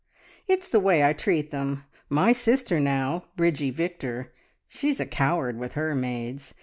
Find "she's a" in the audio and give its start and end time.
4.67-5.05